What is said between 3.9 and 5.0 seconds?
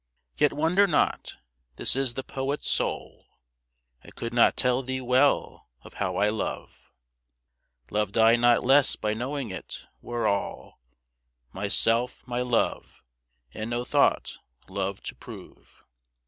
I could not tell thee